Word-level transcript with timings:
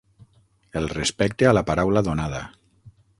El 0.79 0.87
respecte 0.93 1.49
a 1.49 1.53
la 1.57 1.63
paraula 1.67 2.03
donada. 2.11 2.41